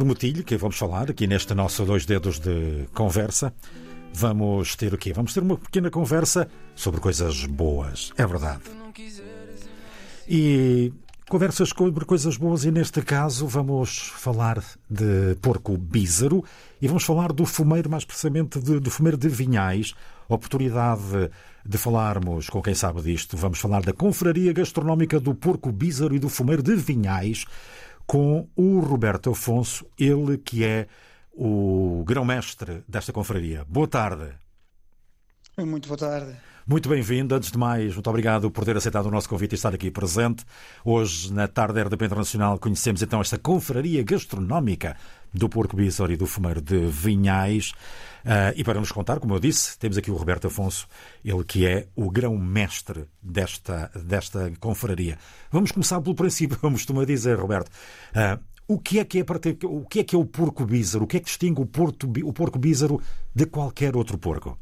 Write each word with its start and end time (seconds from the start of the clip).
prometi-lhe 0.00 0.42
que 0.42 0.56
vamos 0.56 0.78
falar 0.78 1.10
aqui 1.10 1.26
neste 1.26 1.52
nosso 1.52 1.84
dois 1.84 2.06
dedos 2.06 2.38
de 2.38 2.88
conversa. 2.94 3.52
Vamos 4.14 4.74
ter 4.74 4.94
o 4.94 4.96
quê? 4.96 5.12
Vamos 5.12 5.34
ter 5.34 5.42
uma 5.42 5.58
pequena 5.58 5.90
conversa 5.90 6.48
sobre 6.74 7.02
coisas 7.02 7.44
boas. 7.44 8.10
É 8.16 8.26
verdade. 8.26 8.62
E 10.26 10.90
conversas 11.28 11.68
sobre 11.68 12.06
coisas 12.06 12.38
boas 12.38 12.64
e 12.64 12.70
neste 12.70 13.02
caso 13.02 13.46
vamos 13.46 14.10
falar 14.16 14.64
de 14.88 15.34
porco 15.42 15.76
bízaro 15.76 16.42
e 16.80 16.88
vamos 16.88 17.04
falar 17.04 17.30
do 17.30 17.44
fumeiro, 17.44 17.90
mais 17.90 18.06
precisamente 18.06 18.58
de, 18.58 18.80
do 18.80 18.90
fumeiro 18.90 19.18
de 19.18 19.28
Vinhais. 19.28 19.92
Oportunidade 20.30 21.30
de 21.62 21.76
falarmos 21.76 22.48
com 22.48 22.62
quem 22.62 22.74
sabe 22.74 23.02
disto. 23.02 23.36
Vamos 23.36 23.58
falar 23.58 23.82
da 23.82 23.92
Confraria 23.92 24.54
Gastronómica 24.54 25.20
do 25.20 25.34
Porco 25.34 25.70
Bízaro 25.70 26.16
e 26.16 26.18
do 26.18 26.30
Fumeiro 26.30 26.62
de 26.62 26.74
Vinhais 26.74 27.44
com 28.10 28.48
o 28.56 28.80
Roberto 28.80 29.30
Afonso, 29.30 29.86
ele 29.96 30.36
que 30.36 30.64
é 30.64 30.88
o 31.32 32.02
grão-mestre 32.04 32.82
desta 32.88 33.12
confraria. 33.12 33.64
Boa 33.68 33.86
tarde. 33.86 34.32
Muito 35.58 35.88
boa 35.88 35.98
tarde. 35.98 36.36
Muito 36.66 36.88
bem-vindo. 36.88 37.34
Antes 37.34 37.50
de 37.50 37.58
mais, 37.58 37.94
muito 37.94 38.08
obrigado 38.08 38.50
por 38.50 38.64
ter 38.64 38.76
aceitado 38.76 39.06
o 39.06 39.10
nosso 39.10 39.28
convite 39.28 39.52
e 39.52 39.54
estar 39.56 39.74
aqui 39.74 39.90
presente. 39.90 40.44
Hoje, 40.84 41.32
na 41.32 41.48
tarde 41.48 41.74
da 41.74 41.82
RDP 41.82 42.04
Internacional, 42.04 42.58
conhecemos 42.58 43.02
então 43.02 43.20
esta 43.20 43.36
confraria 43.38 44.02
gastronómica 44.04 44.96
do 45.34 45.48
Porco 45.48 45.76
Bízaro 45.76 46.12
e 46.12 46.16
do 46.16 46.26
Fumeiro 46.26 46.60
de 46.60 46.78
Vinhais. 46.86 47.72
Uh, 48.24 48.54
e 48.54 48.62
para 48.62 48.78
nos 48.78 48.92
contar, 48.92 49.18
como 49.18 49.34
eu 49.34 49.40
disse, 49.40 49.78
temos 49.78 49.98
aqui 49.98 50.10
o 50.10 50.14
Roberto 50.14 50.46
Afonso, 50.46 50.86
ele 51.24 51.42
que 51.42 51.66
é 51.66 51.88
o 51.96 52.10
grão-mestre 52.10 53.06
desta, 53.20 53.90
desta 54.04 54.52
confraria. 54.60 55.18
Vamos 55.50 55.72
começar 55.72 56.00
pelo 56.00 56.14
princípio, 56.14 56.56
como 56.60 56.76
costuma 56.76 57.04
dizer, 57.04 57.38
Roberto. 57.38 57.68
Uh, 58.14 58.40
o 58.68 58.78
que 58.78 59.00
é 59.00 59.04
que 59.04 59.18
é, 59.18 59.24
para 59.24 59.40
ter, 59.40 59.58
o 59.64 59.84
que 59.84 59.98
é 59.98 60.04
que 60.04 60.14
é 60.14 60.18
o 60.18 60.24
porco 60.24 60.64
bízaro? 60.64 61.04
O 61.04 61.06
que 61.08 61.16
é 61.16 61.20
que 61.20 61.26
distingue 61.26 61.60
o, 61.60 61.66
porto, 61.66 62.08
o 62.24 62.32
porco 62.32 62.58
bízaro 62.58 63.00
de 63.34 63.44
qualquer 63.44 63.96
outro 63.96 64.16
porco? 64.16 64.56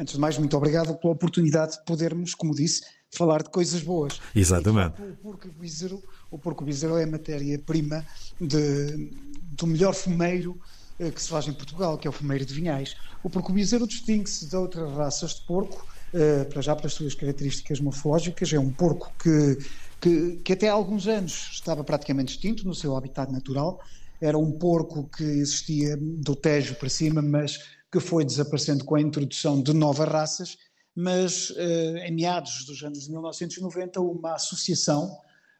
Antes 0.00 0.14
de 0.14 0.20
mais, 0.20 0.38
muito 0.38 0.56
obrigado 0.56 0.96
pela 0.96 1.12
oportunidade 1.12 1.72
de 1.72 1.84
podermos, 1.84 2.34
como 2.34 2.54
disse, 2.54 2.80
falar 3.10 3.42
de 3.42 3.50
coisas 3.50 3.82
boas. 3.82 4.18
Exatamente. 4.34 4.94
O 5.02 5.14
porco 5.16 5.46
bízaro, 5.52 6.02
o 6.30 6.38
porco 6.38 6.64
bízaro 6.64 6.96
é 6.96 7.04
a 7.04 7.06
matéria-prima 7.06 8.06
do 8.40 9.66
melhor 9.66 9.94
fumeiro 9.94 10.58
eh, 10.98 11.10
que 11.10 11.20
se 11.20 11.28
faz 11.28 11.46
em 11.48 11.52
Portugal, 11.52 11.98
que 11.98 12.06
é 12.06 12.10
o 12.10 12.14
fumeiro 12.14 12.46
de 12.46 12.54
vinhais. 12.54 12.96
O 13.22 13.28
porco 13.28 13.52
bizeiro 13.52 13.86
distingue-se 13.86 14.46
de 14.46 14.56
outras 14.56 14.90
raças 14.92 15.34
de 15.34 15.42
porco, 15.42 15.86
uh, 16.14 16.48
para 16.48 16.62
já 16.62 16.74
pelas 16.74 16.94
suas 16.94 17.14
características 17.14 17.78
morfológicas. 17.78 18.50
É 18.54 18.58
um 18.58 18.70
porco 18.70 19.12
que, 19.22 19.58
que, 20.00 20.36
que, 20.42 20.52
até 20.54 20.70
há 20.70 20.72
alguns 20.72 21.08
anos 21.08 21.50
estava 21.52 21.84
praticamente 21.84 22.36
extinto 22.36 22.66
no 22.66 22.74
seu 22.74 22.96
habitat 22.96 23.30
natural. 23.30 23.78
Era 24.18 24.38
um 24.38 24.50
porco 24.50 25.10
que 25.14 25.24
existia 25.24 25.94
do 25.98 26.34
Tejo 26.34 26.74
para 26.76 26.88
cima, 26.88 27.20
mas 27.20 27.58
que 27.90 27.98
foi 27.98 28.24
desaparecendo 28.24 28.84
com 28.84 28.94
a 28.94 29.00
introdução 29.00 29.60
de 29.60 29.72
novas 29.72 30.08
raças. 30.08 30.56
Mas 30.94 31.50
uh, 31.50 31.96
em 32.04 32.12
meados 32.12 32.64
dos 32.64 32.82
anos 32.82 33.04
de 33.04 33.10
1990, 33.10 34.00
uma 34.00 34.34
associação 34.34 35.16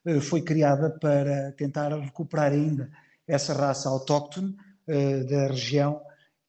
uh, 0.06 0.20
foi 0.20 0.42
criada 0.42 0.90
para 0.90 1.52
tentar 1.52 1.88
recuperar 1.98 2.52
ainda 2.52 2.90
essa 3.26 3.52
raça 3.54 3.88
autóctone 3.88 4.56
eh, 4.88 5.22
da 5.22 5.46
região, 5.46 6.02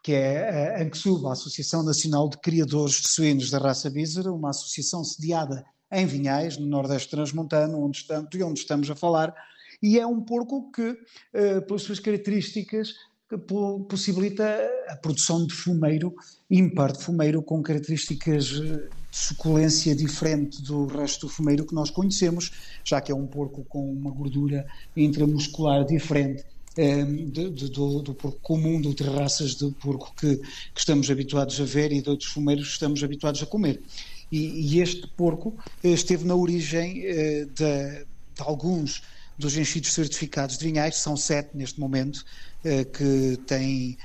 que 0.04 0.14
é 0.14 0.76
a 0.76 0.82
ANCSUB, 0.82 1.28
a 1.28 1.34
Associação 1.34 1.84
Nacional 1.84 2.28
de 2.28 2.40
Criadores 2.40 2.96
de 2.96 3.08
Suínos 3.08 3.52
da 3.52 3.60
Raça 3.60 3.88
Bízara, 3.88 4.34
uma 4.34 4.50
associação 4.50 5.04
sediada 5.04 5.64
em 5.92 6.08
Vinhais, 6.08 6.58
no 6.58 6.66
Nordeste 6.66 7.12
Transmontano, 7.12 7.86
onde 7.86 7.98
estamos, 7.98 8.30
de 8.32 8.42
onde 8.42 8.62
estamos 8.62 8.90
a 8.90 8.96
falar, 8.96 9.32
e 9.80 10.00
é 10.00 10.08
um 10.08 10.22
porco 10.22 10.72
que, 10.72 10.98
pelas 11.68 11.84
suas 11.84 12.00
características, 12.00 12.96
que 13.38 13.86
possibilita 13.88 14.44
a 14.90 14.96
produção 14.96 15.46
de 15.46 15.54
fumeiro 15.54 16.14
ímpar, 16.50 16.92
de 16.92 17.04
fumeiro 17.04 17.42
com 17.42 17.62
características 17.62 18.46
de 18.46 18.90
suculência 19.12 19.96
diferente 19.96 20.62
do 20.62 20.86
resto 20.86 21.28
do 21.28 21.34
fumeiro 21.34 21.66
que 21.66 21.74
nós 21.74 21.90
conhecemos, 21.90 22.52
já 22.84 23.00
que 23.00 23.12
é 23.12 23.16
um 23.16 23.28
porco 23.28 23.64
com 23.66 23.92
uma 23.92 24.12
gordura 24.12 24.66
intramuscular 24.96 25.86
diferente 25.86 26.44
Ehm, 26.78 27.30
do, 27.30 27.52
do, 27.52 28.02
do, 28.02 28.14
porco 28.14 28.40
comum, 28.42 28.80
de 28.80 28.88
outras 28.88 29.14
raças 29.14 29.56
de 29.56 29.70
porco 29.72 30.14
que, 30.16 30.38
que, 30.38 30.80
estamos 30.80 31.12
habituados 31.12 31.60
a 31.60 31.66
ver 31.66 31.92
e 31.92 32.02
de 32.02 32.10
outros 32.10 32.30
fumeiros 32.30 32.68
que 32.68 32.74
estamos 32.74 33.04
habituados 33.04 33.44
a 33.44 33.46
comer. 33.46 33.82
E, 34.32 34.74
e 34.74 34.80
este 34.80 35.06
porco 35.18 35.54
eh, 35.84 35.90
esteve 35.90 36.24
na 36.26 36.34
origem 36.34 37.02
uh, 37.02 37.46
de, 37.48 38.06
de, 38.06 38.42
alguns 38.42 39.02
dos 39.42 39.58
enchidos 39.58 39.92
certificados 39.92 40.58
de 40.58 40.66
vinhais, 40.66 40.98
são 40.98 41.18
sete 41.18 41.58
neste 41.58 41.80
momento, 41.80 42.24
uh, 42.64 42.86
que 42.86 43.38
têm 43.46 43.98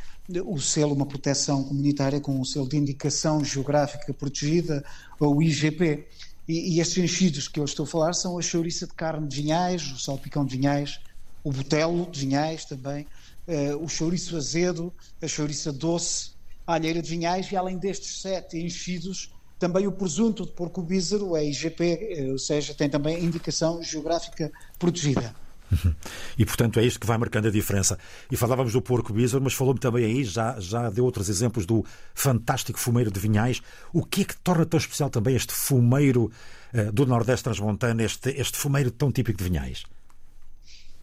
o 0.44 0.58
selo, 0.58 0.92
uma 0.92 1.06
proteção 1.06 1.62
comunitária 1.62 2.20
com 2.20 2.40
o 2.40 2.44
selo 2.44 2.68
de 2.68 2.76
indicação 2.76 3.44
geográfica 3.44 4.12
protegida, 4.12 4.84
ou 5.20 5.40
IGP. 5.40 6.08
E, 6.48 6.80
estes 6.80 6.98
enchidos 6.98 7.48
que 7.48 7.60
eu 7.60 7.64
estou 7.64 7.84
a 7.84 7.86
falar 7.88 8.12
são 8.12 8.38
a 8.38 8.42
chouriça 8.42 8.86
de 8.86 8.94
carne 8.94 9.28
de 9.28 9.36
vinhais, 9.42 9.82
o 9.92 9.98
salpicão 9.98 10.44
de 10.44 10.56
vinhais, 10.56 11.00
o 11.44 11.52
botelo 11.52 12.10
de 12.10 12.20
vinhais 12.20 12.64
também, 12.64 13.06
uh, 13.46 13.76
o 13.84 13.88
chouriço 13.88 14.36
azedo, 14.36 14.92
a 15.22 15.28
chouriça 15.28 15.72
doce, 15.72 16.30
a 16.66 16.74
alheira 16.74 17.00
de 17.00 17.10
vinhais 17.10 17.50
e 17.52 17.56
além 17.56 17.78
destes 17.78 18.20
sete 18.20 18.58
enchidos, 18.58 19.30
também 19.58 19.86
o 19.86 19.92
presunto 19.92 20.44
de 20.44 20.52
porco 20.52 20.82
bízaro, 20.82 21.36
é 21.36 21.44
IGP, 21.44 21.84
eh, 21.84 22.32
ou 22.32 22.38
seja, 22.38 22.74
tem 22.74 22.88
também 22.88 23.24
indicação 23.24 23.82
geográfica 23.82 24.50
protegida. 24.78 25.34
E 26.38 26.44
portanto 26.44 26.78
é 26.78 26.84
isto 26.84 27.00
que 27.00 27.06
vai 27.06 27.18
marcando 27.18 27.48
a 27.48 27.50
diferença. 27.50 27.98
E 28.30 28.36
falávamos 28.36 28.72
do 28.72 28.80
porco 28.80 29.12
bízaro, 29.12 29.42
mas 29.42 29.52
falou-me 29.52 29.80
também 29.80 30.04
aí, 30.04 30.22
já, 30.24 30.60
já 30.60 30.88
deu 30.90 31.04
outros 31.04 31.28
exemplos 31.28 31.66
do 31.66 31.84
fantástico 32.14 32.78
fumeiro 32.78 33.10
de 33.10 33.18
vinhais. 33.18 33.60
O 33.92 34.04
que 34.04 34.22
é 34.22 34.24
que 34.24 34.36
torna 34.36 34.64
tão 34.64 34.78
especial 34.78 35.10
também 35.10 35.34
este 35.34 35.52
fumeiro 35.52 36.30
uh, 36.72 36.92
do 36.92 37.04
Nordeste 37.04 37.42
Transmontano, 37.42 38.00
este, 38.02 38.30
este 38.30 38.56
fumeiro 38.56 38.90
tão 38.92 39.10
típico 39.10 39.38
de 39.38 39.44
vinhais? 39.44 39.82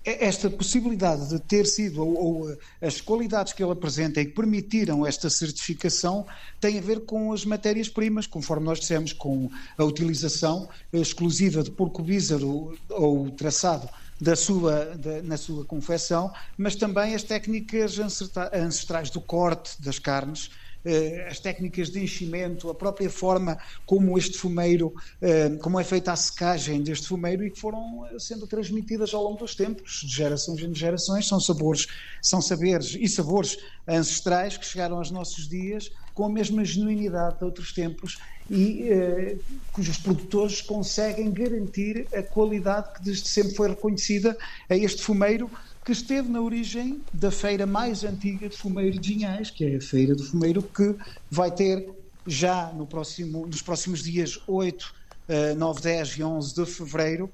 É, 0.06 0.26
esta 0.26 0.50
possibilidade 0.50 1.30
de 1.30 1.40
ter 1.40 1.66
sido, 1.66 2.02
ou, 2.02 2.18
ou, 2.18 2.52
eh, 2.52 2.58
as 2.82 3.00
qualidades 3.00 3.54
que 3.54 3.64
ele 3.64 3.72
apresenta 3.72 4.20
e 4.20 4.26
que 4.26 4.34
permitiram 4.34 5.06
esta 5.08 5.30
certificação, 5.30 6.26
tem 6.60 6.78
a 6.78 6.82
ver 6.82 7.06
com 7.06 7.32
as 7.32 7.46
matérias-primas, 7.46 8.28
conforme 8.28 8.66
nós 8.66 8.80
dissemos, 8.80 9.14
com 9.14 9.50
a 9.78 9.84
utilização 9.84 10.68
exclusiva 10.92 11.64
de 11.64 11.72
porco 11.72 12.02
bízaro 12.04 12.78
ou 12.90 13.32
traçado 13.32 13.88
da 14.20 14.36
sua, 14.36 14.96
da, 14.98 15.22
na 15.22 15.38
sua 15.38 15.64
confecção, 15.66 16.32
mas 16.58 16.76
também 16.76 17.16
as 17.16 17.24
técnicas 17.24 17.98
ancestrais 18.00 19.10
do 19.10 19.22
corte 19.22 19.82
das 19.82 20.00
carnes, 20.00 20.50
as 21.30 21.40
técnicas 21.40 21.90
de 21.90 22.04
enchimento, 22.04 22.70
a 22.70 22.76
própria 22.76 23.10
forma 23.10 23.58
como 23.86 24.18
este 24.18 24.38
fumeiro, 24.38 24.94
eh, 25.22 25.52
como 25.62 25.80
é 25.80 25.84
feita 25.84 26.12
a 26.12 26.16
secagem 26.16 26.82
deste 26.82 27.08
fumeiro 27.08 27.46
e 27.46 27.52
que 27.52 27.60
foram 27.60 28.06
eh, 28.08 28.20
sendo 28.20 28.46
transmitidas 28.46 29.14
ao 29.14 29.24
longo 29.24 29.40
dos 29.40 29.56
tempos, 29.56 30.02
de 30.02 30.14
gerações 30.14 30.62
em 30.62 30.76
gerações, 30.76 31.28
são 31.28 31.40
sabores, 31.40 31.88
são 32.22 32.42
saberes 32.42 32.98
e 33.00 33.08
sabores 33.08 33.58
ancestrais 33.88 34.58
que 34.58 34.66
chegaram 34.66 34.98
aos 34.98 35.10
nossos 35.10 35.48
dias 35.48 35.92
com 36.14 36.26
a 36.26 36.30
mesma 36.30 36.64
genuinidade 36.64 37.40
de 37.40 37.46
outros 37.46 37.74
tempos 37.74 38.20
e 38.50 38.90
eh, 38.90 39.38
cujos 39.72 39.98
produtores 39.98 40.62
conseguem 40.62 41.32
garantir 41.32 42.08
a 42.14 42.22
qualidade 42.22 42.94
que 42.94 43.04
desde 43.04 43.28
sempre 43.28 43.56
foi 43.56 43.70
reconhecida 43.70 44.38
a 44.70 44.76
este 44.76 45.02
fumeiro 45.02 45.50
que 45.84 45.92
esteve 45.92 46.30
na 46.30 46.42
origem 46.42 47.02
da 47.14 47.30
feira 47.30 47.66
mais 47.66 48.04
antiga 48.04 48.48
de 48.48 48.58
fumeiro 48.58 48.98
de 48.98 49.14
Vinhais, 49.14 49.50
que 49.50 49.66
é 49.66 49.76
a 49.76 49.82
Feira 49.82 50.16
do 50.16 50.24
Fumeiro, 50.24 50.64
que 50.64 50.96
vai 51.30 51.52
ter 51.52 51.90
já 52.26 52.72
no 52.74 52.88
próximo, 52.88 53.46
nos 53.46 53.62
próximos 53.62 54.02
dias 54.02 54.40
8, 54.48 54.96
9, 55.58 55.82
10 55.82 56.10
e 56.10 56.24
11 56.24 56.56
de 56.56 56.66
fevereiro 56.66 57.30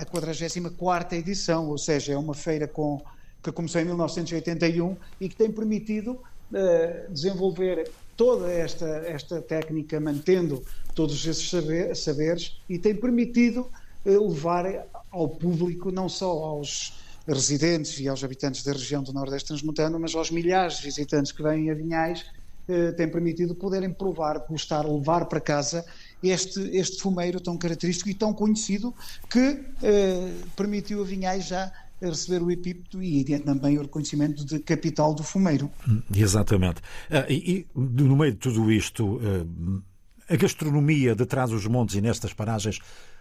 a 0.00 0.04
44 0.04 1.16
edição, 1.16 1.68
ou 1.68 1.78
seja, 1.78 2.12
é 2.12 2.18
uma 2.18 2.34
feira 2.34 2.66
com, 2.66 3.00
que 3.42 3.52
começou 3.52 3.80
em 3.80 3.84
1981 3.84 4.96
e 5.20 5.28
que 5.28 5.36
tem 5.36 5.50
permitido 5.50 6.12
uh, 6.12 7.12
desenvolver 7.12 7.90
toda 8.16 8.50
esta, 8.50 8.86
esta 9.06 9.40
técnica, 9.40 10.00
mantendo 10.00 10.62
todos 10.94 11.24
esses 11.24 11.48
saber, 11.48 11.94
saberes, 11.96 12.60
e 12.68 12.78
tem 12.78 12.94
permitido 12.94 13.70
uh, 14.04 14.28
levar 14.28 14.86
ao 15.10 15.28
público, 15.28 15.90
não 15.90 16.08
só 16.08 16.30
aos 16.30 16.92
residentes 17.32 17.98
e 18.00 18.08
aos 18.08 18.22
habitantes 18.24 18.62
da 18.62 18.72
região 18.72 19.02
do 19.02 19.12
Nordeste 19.12 19.48
Transmontano, 19.48 19.98
mas 19.98 20.14
aos 20.14 20.30
milhares 20.30 20.78
de 20.78 20.84
visitantes 20.84 21.32
que 21.32 21.42
vêm 21.42 21.70
a 21.70 21.74
Vinhais, 21.74 22.24
eh, 22.68 22.92
tem 22.92 23.08
permitido 23.08 23.54
poderem 23.54 23.92
provar, 23.92 24.38
gostar, 24.48 24.86
levar 24.86 25.26
para 25.26 25.40
casa 25.40 25.84
este, 26.22 26.60
este 26.76 27.00
fumeiro 27.00 27.40
tão 27.40 27.56
característico 27.56 28.08
e 28.08 28.14
tão 28.14 28.32
conhecido 28.32 28.94
que 29.28 29.64
eh, 29.82 30.32
permitiu 30.56 31.02
a 31.02 31.04
Vinhais 31.04 31.46
já 31.46 31.72
receber 32.00 32.42
o 32.42 32.50
epípeto 32.50 33.02
e 33.02 33.24
também 33.40 33.76
o 33.78 33.82
reconhecimento 33.82 34.44
de 34.44 34.58
capital 34.60 35.12
do 35.12 35.22
fumeiro. 35.22 35.70
Exatamente. 36.14 36.80
Ah, 37.10 37.26
e, 37.28 37.66
e 37.74 37.78
no 37.78 38.16
meio 38.16 38.32
de 38.32 38.38
tudo 38.38 38.70
isto, 38.72 39.20
eh, 39.22 40.34
a 40.34 40.36
gastronomia 40.36 41.14
de 41.14 41.26
trás 41.26 41.50
dos 41.50 41.66
montes 41.66 41.96
e 41.96 42.00
nestas 42.00 42.32
paragens 42.32 42.78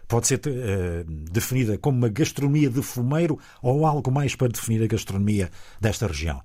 pode 0.10 0.28
ser 0.28 0.40
uh, 0.40 1.04
definida 1.32 1.78
como 1.78 1.98
uma 1.98 2.10
gastronomia 2.10 2.70
de 2.70 2.82
fumeiro 2.82 3.40
ou 3.62 3.86
algo 3.86 4.12
mais 4.12 4.36
para 4.36 4.50
definir 4.50 4.84
a 4.84 4.88
gastronomia 4.88 5.50
desta 5.80 6.08
região? 6.08 6.42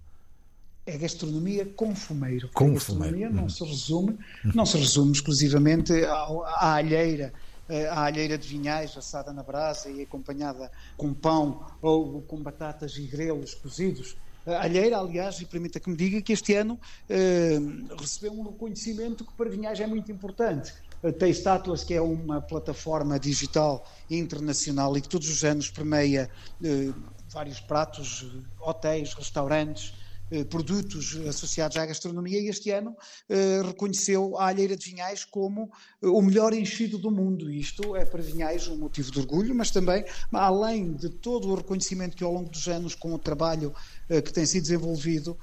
É 0.87 0.99
gastronomia 0.99 1.64
com 1.64 1.96
fumeiro. 1.96 2.50
Com 2.52 2.66
a 2.66 2.75
gastronomia 2.75 3.26
fumeiro. 3.26 3.34
não 3.34 3.49
se 3.49 3.64
resume, 3.64 4.19
não 4.55 4.66
se 4.66 4.76
resume 4.76 5.12
exclusivamente 5.12 5.93
à 6.05 6.75
alheira 6.75 7.32
eh, 7.69 7.88
a 7.88 8.05
alheira 8.05 8.37
de 8.37 8.46
vinhais 8.46 8.94
assada 8.96 9.32
na 9.32 9.43
brasa 9.43 9.88
e 9.88 10.02
acompanhada 10.02 10.70
com 10.96 11.14
pão 11.14 11.66
ou 11.81 12.20
com 12.22 12.37
batatas 12.43 12.96
e 12.99 13.06
grelos 13.06 13.55
cozidos. 13.55 14.16
A 14.46 14.64
alheira, 14.64 14.99
aliás, 14.99 15.40
e 15.40 15.46
permita 15.46 15.81
que 15.81 15.88
me 15.88 15.96
diga 15.96 16.20
que 16.20 16.34
este 16.34 16.55
ano 16.55 16.78
eh, 17.08 17.58
recebeu 17.99 18.32
um 18.32 18.43
reconhecimento 18.43 19.25
que 19.25 19.32
para 19.32 19.49
vinhais 19.49 19.81
é 19.81 19.87
muito 19.87 20.12
importante. 20.12 20.75
Taste 21.12 21.49
Atlas, 21.49 21.85
que 21.85 21.95
é 21.95 22.01
uma 22.01 22.41
plataforma 22.41 23.19
digital 23.19 23.87
internacional 24.11 24.97
e 24.97 25.01
que 25.01 25.09
todos 25.09 25.29
os 25.29 25.45
anos 25.45 25.71
permeia 25.71 26.31
eh, 26.62 26.93
vários 27.31 27.61
pratos, 27.61 28.27
hotéis, 28.61 29.12
restaurantes, 29.15 29.93
eh, 30.31 30.43
produtos 30.43 31.17
associados 31.29 31.77
à 31.77 31.85
gastronomia 31.85 32.41
e 32.41 32.49
este 32.49 32.71
ano 32.71 32.97
eh, 33.29 33.61
reconheceu 33.62 34.39
a 34.39 34.47
Alheira 34.47 34.75
de 34.75 34.91
Vinhais 34.91 35.23
como 35.23 35.71
eh, 36.03 36.06
o 36.06 36.23
melhor 36.23 36.55
enchido 36.55 36.97
do 36.97 37.11
mundo. 37.11 37.50
Isto 37.50 37.95
é 37.95 38.07
para 38.07 38.23
Vinhais 38.23 38.67
um 38.67 38.77
motivo 38.77 39.12
de 39.12 39.19
orgulho, 39.19 39.55
mas 39.55 39.71
também, 39.71 40.03
além 40.33 40.95
de 40.95 41.11
todo 41.11 41.49
o 41.50 41.55
reconhecimento 41.55 42.17
que 42.17 42.25
ao 42.25 42.33
longo 42.33 42.49
dos 42.49 42.67
anos, 42.69 42.95
com 42.95 43.12
o 43.12 43.19
trabalho 43.19 43.75
que 44.06 44.33
tem 44.33 44.45
sido 44.45 44.62
desenvolvido, 44.62 45.39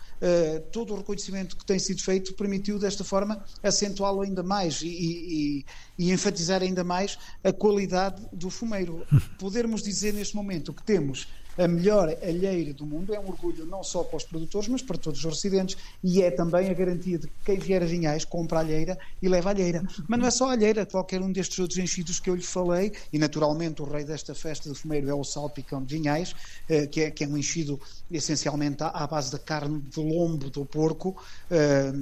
todo 0.72 0.94
o 0.94 0.98
reconhecimento 0.98 1.58
que 1.58 1.66
tem 1.66 1.80
sido 1.80 2.02
feito 2.02 2.34
permitiu 2.36 2.78
desta 2.78 3.04
forma 3.04 3.44
acentuá-lo 3.64 4.22
ainda 4.22 4.44
mais. 4.44 4.82
E, 4.82 4.88
e, 4.88 5.66
e 6.02 6.12
enfatizar 6.12 6.64
ainda 6.64 6.84
mais 6.84 7.20
a 7.44 7.54
qualidade 7.54 8.24
do 8.34 8.50
fumeiro. 8.50 9.06
Podermos 9.38 9.84
dizer 9.84 10.12
neste 10.12 10.36
momento 10.36 10.74
que 10.74 10.82
temos 10.82 11.28
a 11.56 11.68
melhor 11.68 12.10
alheira 12.24 12.74
do 12.74 12.88
mundo. 12.88 13.14
É 13.14 13.20
um 13.20 13.28
orgulho 13.28 13.68
não 13.68 13.84
só 13.84 14.04
para 14.04 14.18
os 14.18 14.24
produtores, 14.24 14.68
mas 14.68 14.82
para 14.82 14.98
todos 14.98 15.24
os 15.24 15.32
residentes 15.32 15.78
e 16.04 16.24
é 16.24 16.32
também 16.32 16.72
a 16.72 16.74
garantia 16.74 17.20
de 17.20 17.28
que 17.28 17.34
quem 17.46 17.60
vier 17.60 17.84
a 17.84 17.86
Vinhais 17.86 18.26
compra 18.26 18.58
a 18.58 18.62
alheira 18.62 18.98
e 19.22 19.30
leva 19.30 19.50
a 19.50 19.52
alheira. 19.52 19.84
Mas 20.08 20.20
não 20.20 20.28
é 20.28 20.32
só 20.32 20.50
a 20.50 20.54
alheira, 20.54 20.88
qualquer 20.88 21.22
um 21.22 21.32
destes 21.32 21.60
outros 21.60 21.78
enchidos 21.78 22.20
que 22.20 22.32
eu 22.32 22.36
lhe 22.36 22.42
falei, 22.42 22.92
e 23.14 23.20
naturalmente 23.20 23.84
o 23.84 23.86
rei 23.86 24.04
desta 24.04 24.34
festa 24.34 24.72
de 24.72 24.76
fumeiro 24.76 25.08
é 25.08 25.14
o 25.14 25.24
salpicão 25.24 25.84
de 25.84 25.96
Vinhais, 25.98 26.34
eh, 26.68 26.88
que 26.88 27.02
é, 27.02 27.12
que 27.12 27.24
é 27.24 27.28
um 27.28 27.38
enchido 27.38 27.80
essencialmente 28.10 28.82
à 28.82 29.06
base 29.06 29.32
da 29.32 29.38
carne 29.38 29.82
de 29.82 30.00
lombo 30.00 30.50
do 30.50 30.66
porco, 30.66 31.16
eh, 31.52 31.94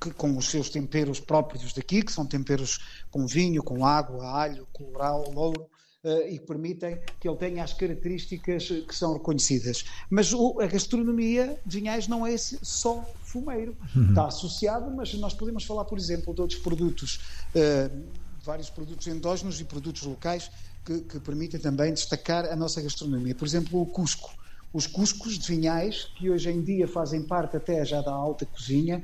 que, 0.00 0.10
com 0.10 0.36
os 0.36 0.50
seus 0.50 0.68
temperos 0.68 1.20
próprios 1.20 1.72
daqui, 1.72 2.02
que 2.02 2.12
são 2.12 2.26
temperos 2.26 2.78
com 3.10 3.26
vinho, 3.26 3.62
com 3.62 3.84
água, 3.84 4.26
alho, 4.26 4.66
colorau, 4.72 5.30
louro, 5.32 5.66
uh, 6.04 6.28
e 6.28 6.38
que 6.38 6.46
permitem 6.46 6.98
que 7.20 7.28
ele 7.28 7.36
tenha 7.36 7.64
as 7.64 7.72
características 7.72 8.68
que 8.68 8.94
são 8.94 9.14
reconhecidas. 9.14 9.84
Mas 10.10 10.32
a 10.32 10.66
gastronomia 10.66 11.58
de 11.64 11.78
Vinhais 11.78 12.08
não 12.08 12.26
é 12.26 12.36
só 12.36 13.04
fumeiro. 13.22 13.76
Uhum. 13.94 14.10
Está 14.10 14.26
associado, 14.26 14.90
mas 14.90 15.12
nós 15.14 15.34
podemos 15.34 15.64
falar, 15.64 15.84
por 15.84 15.98
exemplo, 15.98 16.34
de 16.34 16.40
outros 16.40 16.60
produtos, 16.60 17.20
uh, 17.54 18.04
vários 18.42 18.70
produtos 18.70 19.06
endógenos 19.06 19.60
e 19.60 19.64
produtos 19.64 20.02
locais 20.02 20.50
que, 20.84 21.00
que 21.00 21.20
permitem 21.20 21.60
também 21.60 21.92
destacar 21.92 22.46
a 22.46 22.56
nossa 22.56 22.80
gastronomia. 22.80 23.34
Por 23.34 23.46
exemplo, 23.46 23.80
o 23.80 23.86
Cusco 23.86 24.30
os 24.72 24.86
cuscos 24.86 25.38
de 25.38 25.48
vinhais, 25.48 26.10
que 26.16 26.30
hoje 26.30 26.50
em 26.50 26.62
dia 26.62 26.86
fazem 26.86 27.22
parte 27.22 27.56
até 27.56 27.84
já 27.84 28.02
da 28.02 28.12
alta 28.12 28.44
cozinha 28.44 29.02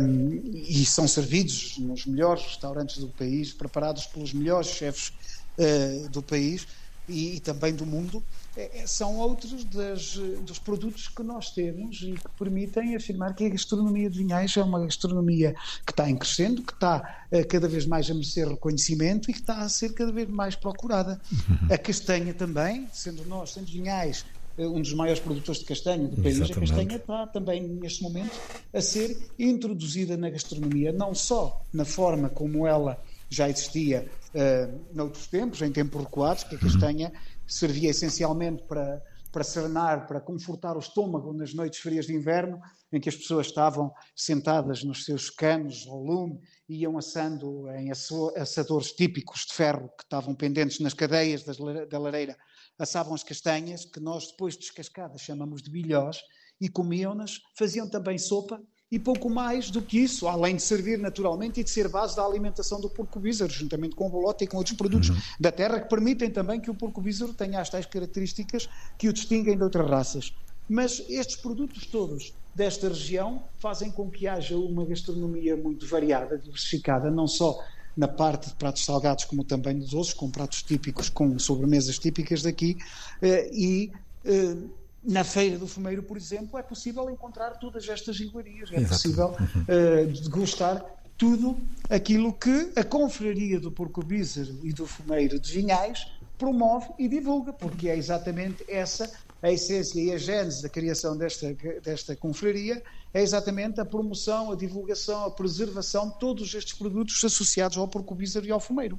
um, 0.00 0.40
e 0.54 0.84
são 0.84 1.06
servidos 1.06 1.78
nos 1.78 2.04
melhores 2.06 2.42
restaurantes 2.42 2.98
do 2.98 3.08
país, 3.08 3.52
preparados 3.52 4.06
pelos 4.06 4.32
melhores 4.32 4.68
chefes 4.68 5.12
uh, 5.58 6.08
do 6.08 6.22
país 6.22 6.66
e, 7.08 7.36
e, 7.36 7.40
também 7.40 7.74
do 7.74 7.84
mundo, 7.84 8.22
é, 8.56 8.84
são 8.86 9.16
outros 9.16 9.64
das, 9.64 10.14
dos 10.44 10.58
produtos 10.58 11.08
que 11.08 11.22
nós 11.22 11.50
temos 11.50 12.00
e 12.02 12.12
que 12.12 12.28
permitem 12.38 12.94
afirmar 12.94 13.34
que 13.34 13.44
a 13.44 13.48
gastronomia 13.48 14.08
de 14.08 14.18
Vinhais 14.18 14.56
é 14.56 14.62
uma 14.62 14.80
gastronomia 14.84 15.54
que 15.84 15.92
está 15.92 16.08
em 16.08 16.16
crescendo, 16.16 16.62
que 16.62 16.72
está 16.72 17.26
uh, 17.30 17.46
cada 17.48 17.68
vez 17.68 17.86
mais 17.86 18.10
a 18.10 18.14
merecer 18.14 18.48
reconhecimento 18.48 19.30
e 19.30 19.34
que 19.34 19.40
está 19.40 19.60
a 19.60 19.68
ser 19.68 19.94
cada 19.94 20.12
vez 20.12 20.28
mais 20.28 20.56
procurada. 20.56 21.20
Uhum. 21.30 21.74
A 21.74 21.78
castanha 21.78 22.34
também, 22.34 22.88
sendo 22.92 23.24
nós, 23.26 23.52
sendo 23.52 23.66
Vinhais, 23.66 24.24
um 24.58 24.80
dos 24.80 24.92
maiores 24.92 25.20
produtores 25.20 25.60
de 25.60 25.66
castanha 25.66 26.08
do 26.08 26.20
país, 26.20 26.36
Exatamente. 26.36 26.56
a 26.56 26.60
castanha 26.60 26.96
está 26.96 27.26
também 27.26 27.62
neste 27.62 28.02
momento 28.02 28.38
a 28.72 28.80
ser 28.80 29.16
introduzida 29.38 30.16
na 30.16 30.30
gastronomia, 30.30 30.92
não 30.92 31.14
só 31.14 31.62
na 31.72 31.84
forma 31.84 32.28
como 32.28 32.66
ela 32.66 33.02
já 33.30 33.48
existia 33.48 34.10
uh, 34.34 34.80
noutros 34.94 35.26
tempos, 35.26 35.62
em 35.62 35.72
tempos 35.72 36.02
recuados, 36.02 36.44
que 36.44 36.54
a 36.54 36.58
castanha 36.58 37.12
servia 37.46 37.90
essencialmente 37.90 38.62
para, 38.64 39.02
para 39.32 39.42
serenar, 39.42 40.06
para 40.06 40.20
confortar 40.20 40.76
o 40.76 40.80
estômago 40.80 41.32
nas 41.32 41.54
noites 41.54 41.80
frias 41.80 42.06
de 42.06 42.14
inverno, 42.14 42.60
em 42.92 43.00
que 43.00 43.08
as 43.08 43.16
pessoas 43.16 43.46
estavam 43.46 43.90
sentadas 44.14 44.84
nos 44.84 45.06
seus 45.06 45.30
canos 45.30 45.86
ao 45.88 45.98
lume 45.98 46.38
e 46.68 46.82
iam 46.82 46.98
assando 46.98 47.70
em 47.70 47.90
assadores 47.90 48.92
típicos 48.92 49.46
de 49.46 49.54
ferro 49.54 49.88
que 49.96 50.04
estavam 50.04 50.34
pendentes 50.34 50.78
nas 50.78 50.92
cadeias 50.92 51.42
das, 51.42 51.56
da 51.88 51.98
lareira, 51.98 52.36
assavam 52.78 53.14
as 53.14 53.22
castanhas, 53.22 53.84
que 53.84 54.00
nós 54.00 54.28
depois 54.28 54.56
descascadas 54.56 55.20
chamamos 55.20 55.62
de 55.62 55.70
bilhós, 55.70 56.18
e 56.60 56.68
comiam-nas, 56.68 57.40
faziam 57.56 57.88
também 57.88 58.16
sopa 58.18 58.60
e 58.92 58.98
pouco 58.98 59.30
mais 59.30 59.70
do 59.70 59.80
que 59.80 59.98
isso, 59.98 60.28
além 60.28 60.56
de 60.56 60.62
servir 60.62 60.98
naturalmente 60.98 61.58
e 61.58 61.64
de 61.64 61.70
ser 61.70 61.88
base 61.88 62.14
da 62.14 62.24
alimentação 62.24 62.78
do 62.78 62.90
porco 62.90 63.18
bízaro, 63.18 63.50
juntamente 63.50 63.96
com 63.96 64.06
o 64.06 64.10
bolota 64.10 64.44
e 64.44 64.46
com 64.46 64.58
outros 64.58 64.76
produtos 64.76 65.08
uhum. 65.08 65.16
da 65.40 65.50
terra 65.50 65.80
que 65.80 65.88
permitem 65.88 66.30
também 66.30 66.60
que 66.60 66.70
o 66.70 66.74
porco 66.74 67.00
bízaro 67.00 67.32
tenha 67.32 67.58
as 67.58 67.70
tais 67.70 67.86
características 67.86 68.68
que 68.98 69.08
o 69.08 69.12
distinguem 69.12 69.56
de 69.56 69.62
outras 69.64 69.88
raças. 69.88 70.34
Mas 70.68 71.02
estes 71.08 71.36
produtos 71.36 71.86
todos 71.86 72.34
desta 72.54 72.88
região 72.88 73.42
fazem 73.58 73.90
com 73.90 74.10
que 74.10 74.28
haja 74.28 74.56
uma 74.56 74.84
gastronomia 74.84 75.56
muito 75.56 75.86
variada, 75.86 76.38
diversificada, 76.38 77.10
não 77.10 77.26
só 77.26 77.58
na 77.96 78.08
parte 78.08 78.48
de 78.48 78.54
pratos 78.54 78.84
salgados, 78.84 79.24
como 79.24 79.44
também 79.44 79.78
de 79.78 79.90
doces, 79.90 80.14
com 80.14 80.30
pratos 80.30 80.62
típicos, 80.62 81.08
com 81.08 81.38
sobremesas 81.38 81.98
típicas 81.98 82.42
daqui, 82.42 82.78
eh, 83.20 83.50
e 83.52 83.92
eh, 84.24 84.56
na 85.04 85.24
Feira 85.24 85.58
do 85.58 85.66
Fumeiro, 85.66 86.02
por 86.02 86.16
exemplo, 86.16 86.58
é 86.58 86.62
possível 86.62 87.10
encontrar 87.10 87.50
todas 87.58 87.88
estas 87.88 88.20
iguarias, 88.20 88.70
é 88.70 88.76
Exato. 88.76 88.88
possível 88.88 89.36
uh, 89.36 90.06
degustar 90.22 90.84
tudo 91.18 91.56
aquilo 91.90 92.32
que 92.32 92.72
a 92.76 92.84
Confraria 92.84 93.58
do 93.58 93.70
Porco 93.70 94.02
Bízaro 94.02 94.58
e 94.62 94.72
do 94.72 94.86
Fumeiro 94.86 95.38
de 95.40 95.52
Vinhais 95.52 96.06
promove 96.38 96.88
e 96.98 97.08
divulga, 97.08 97.52
porque 97.52 97.88
é 97.88 97.96
exatamente 97.96 98.64
essa 98.68 99.12
a 99.42 99.50
essência 99.50 100.00
e 100.00 100.12
a 100.12 100.16
gênese 100.16 100.62
da 100.62 100.68
criação 100.68 101.16
desta, 101.16 101.52
desta 101.82 102.14
confraria 102.14 102.80
é 103.12 103.20
exatamente 103.20 103.80
a 103.80 103.84
promoção, 103.84 104.52
a 104.52 104.56
divulgação, 104.56 105.24
a 105.24 105.30
preservação 105.30 106.08
de 106.08 106.18
todos 106.18 106.54
estes 106.54 106.74
produtos 106.74 107.22
associados 107.24 107.76
ao 107.76 107.88
porco-bízaro 107.88 108.46
e 108.46 108.52
ao 108.52 108.60
fumeiro. 108.60 108.98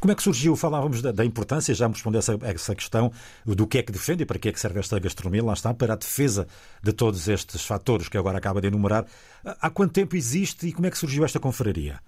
Como 0.00 0.12
é 0.12 0.14
que 0.14 0.22
surgiu? 0.22 0.54
Falávamos 0.54 1.02
da, 1.02 1.10
da 1.10 1.24
importância, 1.24 1.74
já 1.74 1.88
me 1.88 1.94
respondeu 1.94 2.20
essa, 2.20 2.38
essa 2.42 2.74
questão 2.74 3.12
do 3.44 3.66
que 3.66 3.78
é 3.78 3.82
que 3.82 3.90
defende 3.90 4.22
e 4.22 4.26
para 4.26 4.38
que 4.38 4.48
é 4.48 4.52
que 4.52 4.60
serve 4.60 4.78
esta 4.78 4.98
gastronomia, 5.00 5.44
lá 5.44 5.52
está, 5.52 5.74
para 5.74 5.94
a 5.94 5.96
defesa 5.96 6.46
de 6.82 6.92
todos 6.92 7.28
estes 7.28 7.62
fatores 7.62 8.08
que 8.08 8.16
agora 8.16 8.38
acaba 8.38 8.60
de 8.60 8.68
enumerar. 8.68 9.04
Há 9.44 9.68
quanto 9.68 9.92
tempo 9.92 10.14
existe 10.14 10.68
e 10.68 10.72
como 10.72 10.86
é 10.86 10.90
que 10.90 10.96
surgiu 10.96 11.24
esta 11.24 11.40
confraria? 11.40 12.00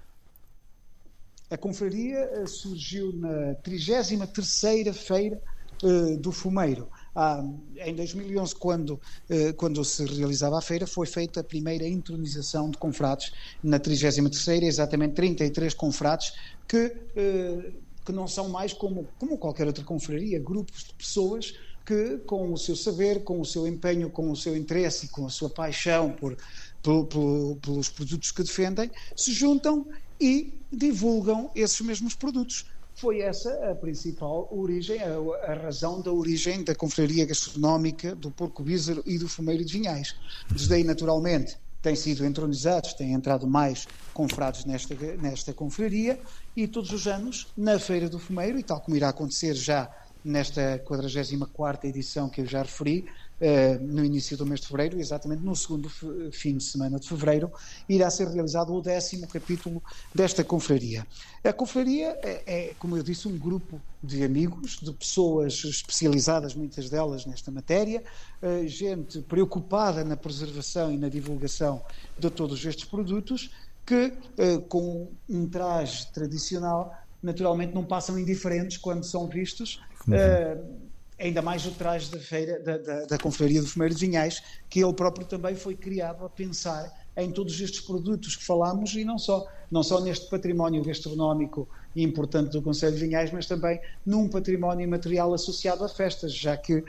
A 1.51 1.59
confraria 1.59 2.19
eh, 2.19 2.47
surgiu 2.47 3.13
na 3.13 3.55
33ª 3.57 4.93
Feira 4.93 5.43
uh, 5.83 6.17
do 6.17 6.33
Fumeiro. 6.33 6.89
Ah, 7.15 7.45
em 7.77 7.95
2011, 7.95 8.57
quando, 8.57 9.01
eh, 9.29 9.53
quando 9.53 9.85
se 9.85 10.05
realizava 10.05 10.59
a 10.59 10.61
feira, 10.61 10.87
foi 10.87 11.07
feita 11.07 11.41
a 11.41 11.45
primeira 11.45 11.87
intronização 11.87 12.69
de 12.71 12.77
confrades 12.77 13.33
na 13.63 13.79
33ª, 13.79 14.65
exatamente 14.65 15.15
33 15.15 15.75
confrades 15.75 16.33
que, 16.67 16.93
eh, 17.15 17.73
que 18.05 18.13
não 18.13 18.27
são 18.27 18.49
mais 18.49 18.73
como, 18.73 19.07
como 19.19 19.39
qualquer 19.39 19.67
outra 19.67 19.85
confraria, 19.85 20.41
grupos 20.41 20.85
de 20.85 20.95
pessoas 20.95 21.55
que, 21.87 22.19
com 22.27 22.53
o 22.53 22.57
seu 22.57 22.75
saber, 22.75 23.23
com 23.23 23.41
o 23.41 23.45
seu 23.45 23.67
empenho, 23.67 24.11
com 24.11 24.31
o 24.31 24.37
seu 24.37 24.57
interesse 24.57 25.07
e 25.07 25.09
com 25.09 25.27
a 25.27 25.31
sua 25.31 25.51
paixão 25.51 26.11
por, 26.13 26.37
por, 26.83 27.07
por, 27.07 27.57
pelos 27.63 27.89
produtos 27.91 28.33
que 28.33 28.43
defendem, 28.43 28.91
se 29.15 29.33
juntam 29.33 29.87
e 30.21 30.55
divulgam 30.73 31.51
esses 31.55 31.81
mesmos 31.81 32.15
produtos 32.15 32.65
foi 32.95 33.21
essa 33.21 33.51
a 33.71 33.75
principal 33.75 34.49
origem, 34.51 35.01
a, 35.03 35.53
a, 35.53 35.55
razão 35.55 36.01
da 36.01 36.13
origem 36.13 36.63
da 36.63 36.75
confraria 36.75 37.27
gastronómica 37.27 38.15
do 38.15 38.31
Porco 38.31 38.63
Bízaro 38.63 39.03
e 39.05 39.19
do 39.19 39.29
Fumeiro 39.29 39.65
de 39.65 39.73
Vinhais. 39.73 40.15
Desde 40.49 40.75
aí, 40.75 40.85
naturalmente, 40.85 41.57
têm 41.83 41.97
sido 41.97 42.25
entronizados, 42.25 42.95
têm 42.95 43.13
entrado 43.13 43.47
mais 43.47 43.87
confrados 44.15 44.65
nesta, 44.65 44.95
nesta 45.21 45.53
confraria 45.53 46.19
e 46.57 46.69
todos 46.69 46.93
os 46.93 47.07
anos, 47.07 47.49
na 47.57 47.79
Feira 47.79 48.09
do 48.09 48.19
Fumeiro, 48.19 48.59
e 48.59 48.63
tal 48.63 48.81
como 48.81 48.97
irá 48.97 49.09
acontecer 49.09 49.55
já 49.55 49.91
nesta 50.25 50.79
44ª 50.79 51.85
edição 51.85 52.29
que 52.31 52.41
eu 52.41 52.47
já 52.47 52.63
referi, 52.63 53.05
uh, 53.41 53.85
no 53.85 54.05
início 54.05 54.37
do 54.37 54.47
mês 54.47 54.61
de 54.61 54.69
fevereiro, 54.69 54.99
exatamente 54.99 55.43
no 55.43 55.55
segundo 55.55 55.91
fim 56.33 56.57
de 56.57 56.65
semana 56.65 56.99
de 56.99 57.07
fevereiro, 57.07 57.53
irá 57.89 58.09
ser 58.09 58.29
realizado 58.29 58.73
o 58.73 58.81
décimo 58.81 59.29
capítulo 59.29 59.83
desta 60.15 60.43
confraria. 60.43 61.07
A 61.45 61.53
confraria 61.53 62.19
é, 62.23 62.43
é, 62.47 62.75
como 62.79 62.97
eu 62.97 63.03
disse, 63.03 63.29
um 63.29 63.37
grupo 63.37 63.81
de 64.03 64.25
amigos, 64.25 64.79
de 64.81 64.93
pessoas 64.93 65.63
especializadas, 65.63 66.55
muitas 66.55 66.89
delas 66.89 67.27
nesta 67.27 67.51
matéria, 67.51 68.03
uh, 68.43 68.67
gente 68.67 69.21
preocupada 69.21 70.03
na 70.05 70.17
preservação 70.17 70.91
e 70.91 70.97
na 70.97 71.09
divulgação 71.09 71.83
de 72.19 72.31
todos 72.31 72.65
estes 72.65 72.87
produtos, 72.87 73.51
que 73.85 74.07
uh, 74.39 74.61
com 74.63 75.09
um 75.29 75.47
traje 75.47 76.11
tradicional 76.13 77.05
naturalmente 77.25 77.75
não 77.75 77.85
passam 77.85 78.19
indiferentes 78.19 78.77
quando 78.77 79.03
são 79.03 79.27
vistos. 79.27 79.81
Uhum 80.09 80.85
ainda 81.19 81.41
mais 81.41 81.65
traje 81.77 82.11
da 82.11 82.19
feira 82.19 82.61
da, 82.61 82.79
da, 82.79 83.05
da 83.07 83.19
Confraria 83.19 83.61
do 83.61 83.69
Fumeiro 83.69 83.95
de 83.95 84.07
Vinhais, 84.07 84.43
que 84.69 84.83
ele 84.83 84.93
próprio 84.95 85.27
também 85.27 85.55
foi 85.55 85.77
criado 85.77 86.25
a 86.25 86.31
pensar 86.31 86.91
em 87.17 87.31
todos 87.31 87.61
estes 87.61 87.81
produtos 87.81 88.37
que 88.37 88.45
falámos 88.45 88.95
e 88.95 89.05
não 89.05 89.19
só, 89.19 89.45
não 89.71 89.83
só 89.83 90.01
neste 90.01 90.29
património 90.29 90.85
gastronómico 90.85 91.69
importante 91.95 92.51
do 92.51 92.63
Conselho 92.63 92.97
de 92.97 93.07
Vinhais, 93.07 93.33
mas 93.33 93.47
também 93.47 93.81
num 94.05 94.29
património 94.29 94.89
material 94.89 95.33
associado 95.33 95.85
a 95.85 95.89
festas, 95.89 96.35
já 96.35 96.57
que 96.57 96.79
uh, 96.79 96.85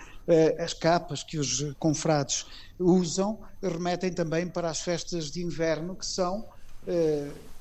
as 0.60 0.74
capas 0.74 1.24
que 1.24 1.38
os 1.38 1.76
confrades 1.78 2.46
usam 2.80 3.40
remetem 3.62 4.12
também 4.12 4.48
para 4.48 4.70
as 4.70 4.80
festas 4.80 5.30
de 5.30 5.44
inverno, 5.44 5.96
que 5.96 6.06
são 6.06 6.40
uh, 6.40 7.55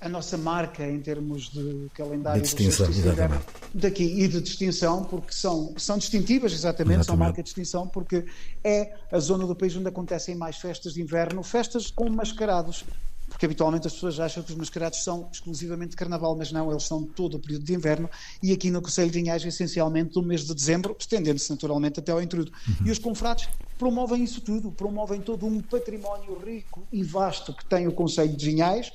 a 0.00 0.08
nossa 0.08 0.36
marca 0.36 0.86
em 0.86 1.00
termos 1.00 1.48
de 1.48 1.88
calendário 1.94 2.40
de 2.40 2.46
distinção, 2.46 2.88
exatamente. 2.88 3.44
daqui 3.72 4.04
e 4.04 4.28
de 4.28 4.40
distinção, 4.40 5.04
porque 5.04 5.32
são, 5.32 5.74
são 5.76 5.98
distintivas, 5.98 6.52
exatamente, 6.52 7.00
exatamente, 7.00 7.06
são 7.06 7.16
marca 7.16 7.42
de 7.42 7.44
distinção, 7.44 7.88
porque 7.88 8.24
é 8.62 8.94
a 9.10 9.18
zona 9.18 9.46
do 9.46 9.54
país 9.54 9.74
onde 9.76 9.88
acontecem 9.88 10.34
mais 10.34 10.56
festas 10.56 10.94
de 10.94 11.02
inverno, 11.02 11.42
festas 11.42 11.90
com 11.90 12.08
mascarados. 12.10 12.84
Porque 13.28 13.44
habitualmente 13.44 13.88
as 13.88 13.92
pessoas 13.92 14.20
acham 14.20 14.40
que 14.42 14.52
os 14.52 14.56
mascarados 14.56 15.02
são 15.02 15.28
exclusivamente 15.32 15.90
de 15.90 15.96
carnaval, 15.96 16.36
mas 16.36 16.52
não, 16.52 16.70
eles 16.70 16.84
são 16.84 17.02
todo 17.02 17.34
o 17.34 17.40
período 17.40 17.64
de 17.64 17.74
inverno 17.74 18.08
e 18.40 18.52
aqui 18.52 18.70
no 18.70 18.80
Conselho 18.80 19.10
de 19.10 19.18
Vinhais, 19.20 19.44
essencialmente 19.44 20.12
do 20.12 20.22
mês 20.22 20.42
de 20.42 20.54
dezembro, 20.54 20.96
estendendo-se 20.98 21.50
naturalmente 21.50 21.98
até 21.98 22.12
ao 22.12 22.22
intrudo. 22.22 22.52
Uhum. 22.68 22.86
E 22.86 22.90
os 22.90 23.00
confrades 23.00 23.48
promovem 23.78 24.22
isso 24.22 24.40
tudo, 24.40 24.70
promovem 24.70 25.20
todo 25.20 25.44
um 25.44 25.60
património 25.60 26.38
rico 26.38 26.86
e 26.92 27.02
vasto 27.02 27.52
que 27.52 27.64
tem 27.66 27.88
o 27.88 27.92
Conselho 27.92 28.34
de 28.34 28.46
Vinhais, 28.46 28.92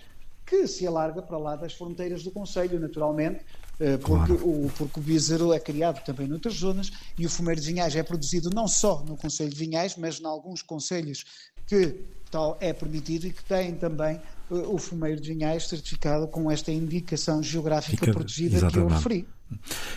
que 0.51 0.67
se 0.67 0.85
alarga 0.85 1.21
para 1.21 1.37
lá 1.37 1.55
das 1.55 1.73
fronteiras 1.73 2.23
do 2.23 2.31
Conselho, 2.31 2.77
naturalmente, 2.77 3.39
eh, 3.79 3.95
porque, 3.95 4.35
claro. 4.35 4.49
o, 4.65 4.69
porque 4.77 4.99
o 4.99 5.53
é 5.53 5.59
criado 5.61 6.03
também 6.03 6.27
noutras 6.27 6.55
zonas 6.55 6.91
e 7.17 7.25
o 7.25 7.29
fumeiro 7.29 7.61
de 7.61 7.67
vinhais 7.67 7.95
é 7.95 8.03
produzido 8.03 8.49
não 8.53 8.67
só 8.67 9.01
no 9.07 9.15
Conselho 9.15 9.49
de 9.49 9.55
Vinhais, 9.55 9.95
mas 9.95 10.19
em 10.19 10.25
alguns 10.25 10.61
conselhos 10.61 11.23
que 11.65 12.03
tal 12.29 12.57
é 12.59 12.73
permitido 12.73 13.27
e 13.27 13.31
que 13.31 13.41
têm 13.45 13.75
também 13.75 14.19
uh, 14.49 14.75
o 14.75 14.77
fumeiro 14.77 15.21
de 15.21 15.29
vinhais 15.29 15.69
certificado 15.69 16.27
com 16.27 16.51
esta 16.51 16.69
indicação 16.69 17.41
geográfica 17.41 18.05
Fica, 18.05 18.11
protegida 18.11 18.57
exatamente. 18.57 18.73
que 18.73 18.79
eu 18.79 18.87
referi. 18.89 19.27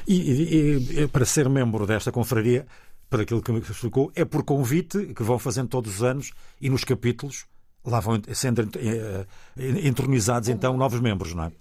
E, 0.06 0.14
e, 0.14 1.00
e, 1.00 1.08
para 1.08 1.24
ser 1.24 1.48
membro 1.48 1.84
desta 1.84 2.12
confraria, 2.12 2.64
para 3.10 3.22
aquilo 3.22 3.42
que 3.42 3.50
me 3.50 3.58
explicou, 3.58 4.12
é 4.14 4.24
por 4.24 4.44
convite 4.44 5.12
que 5.14 5.22
vão 5.24 5.36
fazendo 5.36 5.68
todos 5.68 5.96
os 5.96 6.02
anos 6.04 6.30
e 6.60 6.70
nos 6.70 6.84
capítulos 6.84 7.44
lá 7.84 8.00
vão 8.00 8.20
sendo 8.34 8.62
eh, 8.76 9.26
entronizados 9.82 10.48
então 10.48 10.76
novos 10.76 11.00
membros, 11.00 11.34
não 11.34 11.44
é? 11.44 11.52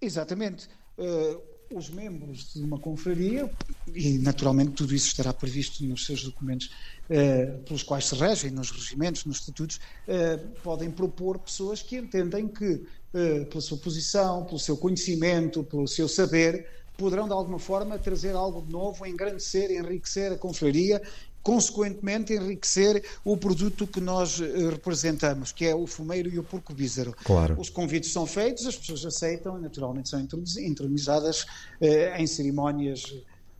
Exatamente. 0.00 0.68
Uh, 0.98 1.40
os 1.74 1.88
membros 1.88 2.52
de 2.52 2.62
uma 2.62 2.78
confraria, 2.78 3.50
e 3.92 4.18
naturalmente 4.18 4.72
tudo 4.72 4.94
isso 4.94 5.08
estará 5.08 5.32
previsto 5.32 5.82
nos 5.84 6.04
seus 6.04 6.22
documentos 6.22 6.70
pelos 7.64 7.82
quais 7.82 8.06
se 8.06 8.14
regem, 8.14 8.50
nos 8.50 8.70
regimentos, 8.70 9.24
nos 9.24 9.40
estatutos, 9.40 9.80
podem 10.62 10.88
propor 10.90 11.38
pessoas 11.38 11.82
que 11.82 11.96
entendem 11.96 12.46
que, 12.46 12.86
pela 13.48 13.60
sua 13.60 13.78
posição, 13.78 14.44
pelo 14.44 14.58
seu 14.58 14.76
conhecimento, 14.76 15.64
pelo 15.64 15.88
seu 15.88 16.06
saber, 16.06 16.64
poderão 16.96 17.26
de 17.26 17.32
alguma 17.32 17.58
forma 17.58 17.98
trazer 17.98 18.36
algo 18.36 18.62
de 18.62 18.70
novo, 18.70 19.04
engrandecer, 19.06 19.70
enriquecer 19.70 20.32
a 20.32 20.38
confraria 20.38 21.02
consequentemente 21.44 22.32
enriquecer 22.32 23.04
o 23.22 23.36
produto 23.36 23.86
que 23.86 24.00
nós 24.00 24.40
eh, 24.40 24.70
representamos, 24.70 25.52
que 25.52 25.66
é 25.66 25.74
o 25.74 25.86
fumeiro 25.86 26.30
e 26.30 26.38
o 26.38 26.42
porco 26.42 26.72
bízaro. 26.72 27.14
Claro. 27.22 27.60
Os 27.60 27.68
convites 27.68 28.10
são 28.10 28.26
feitos, 28.26 28.66
as 28.66 28.76
pessoas 28.76 29.04
aceitam, 29.04 29.60
naturalmente 29.60 30.08
são 30.08 30.26
intronizadas 30.58 31.44
eh, 31.80 32.14
em 32.18 32.26
cerimónias 32.26 33.14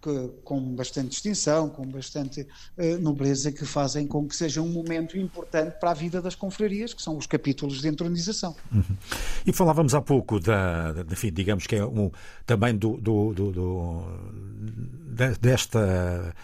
que, 0.04 0.30
com 0.44 0.74
bastante 0.74 1.10
distinção, 1.10 1.68
com 1.68 1.86
bastante 1.86 2.46
eh, 2.78 2.96
nobreza, 2.96 3.52
que 3.52 3.66
fazem 3.66 4.06
com 4.06 4.26
que 4.26 4.34
seja 4.34 4.62
um 4.62 4.68
momento 4.68 5.18
importante 5.18 5.78
para 5.78 5.90
a 5.90 5.94
vida 5.94 6.22
das 6.22 6.34
confrarias, 6.34 6.94
que 6.94 7.02
são 7.02 7.18
os 7.18 7.26
capítulos 7.26 7.82
de 7.82 7.88
entronização. 7.88 8.56
Uhum. 8.72 8.82
E 9.46 9.52
falávamos 9.52 9.94
há 9.94 10.00
pouco 10.00 10.40
da, 10.40 10.92
da 10.92 11.12
enfim, 11.12 11.30
digamos 11.30 11.66
que 11.66 11.76
é 11.76 11.84
um, 11.84 12.10
também 12.46 12.74
do, 12.76 12.96
do, 12.96 13.34
do, 13.34 13.52
do 13.52 14.04
desta 15.40 16.34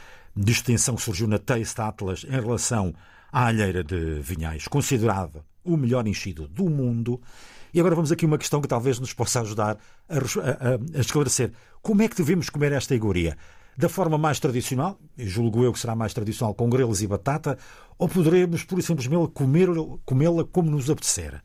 distinção 0.41 0.97
que 0.97 1.03
surgiu 1.03 1.29
na 1.29 1.39
Taste 1.39 1.81
Atlas 1.81 2.25
em 2.25 2.31
relação 2.31 2.95
à 3.31 3.47
alheira 3.47 3.85
de 3.85 4.21
Vinhais, 4.21 4.67
considerada 4.67 5.45
o 5.63 5.77
melhor 5.77 6.07
enchido 6.07 6.49
do 6.49 6.69
mundo. 6.71 7.21
E 7.73 7.79
agora 7.79 7.95
vamos 7.95 8.11
aqui 8.11 8.25
uma 8.25 8.39
questão 8.39 8.61
que 8.61 8.67
talvez 8.67 8.99
nos 8.99 9.13
possa 9.13 9.43
ajudar 9.43 9.79
a, 10.09 10.17
a, 10.17 10.99
a 10.99 11.01
esclarecer. 11.01 11.53
Como 11.83 12.03
é 12.03 12.09
que 12.09 12.17
devemos 12.17 12.49
comer 12.49 12.73
esta 12.73 12.95
iguaria? 12.95 13.37
Da 13.77 13.89
forma 13.89 14.19
mais 14.19 14.41
tradicional, 14.41 14.99
julgo 15.17 15.63
eu 15.63 15.73
que 15.73 15.79
será 15.79 15.95
mais 15.95 16.13
tradicional, 16.13 16.55
com 16.55 16.69
grelos 16.69 17.03
e 17.03 17.07
batata, 17.07 17.59
ou 17.99 18.09
poderemos, 18.09 18.65
por 18.65 18.79
e 18.79 18.83
simplesmente, 18.83 19.31
comê-la 20.05 20.45
como 20.45 20.71
nos 20.71 20.91
apetecer? 20.91 21.43